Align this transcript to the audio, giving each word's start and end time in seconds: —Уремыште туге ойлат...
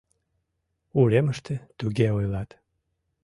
—Уремыште 0.99 1.55
туге 1.77 2.07
ойлат... 2.17 2.49